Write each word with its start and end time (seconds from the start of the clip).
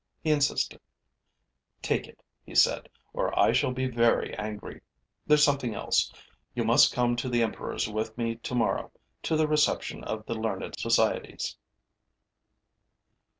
He 0.23 0.31
insisted: 0.31 0.79
'Take 1.83 2.07
it,' 2.07 2.23
he 2.43 2.55
said, 2.55 2.89
'or 3.13 3.37
I 3.39 3.51
shall 3.51 3.71
be 3.71 3.85
very 3.85 4.33
angry. 4.33 4.81
There's 5.27 5.43
something 5.43 5.75
else: 5.75 6.11
you 6.55 6.63
must 6.63 6.91
come 6.91 7.15
to 7.17 7.29
the 7.29 7.43
emperor's 7.43 7.87
with 7.87 8.17
me 8.17 8.37
tomorrow, 8.37 8.91
to 9.21 9.35
the 9.35 9.47
reception 9.47 10.03
of 10.03 10.25
the 10.25 10.33
learned 10.33 10.79
societies.' 10.79 11.55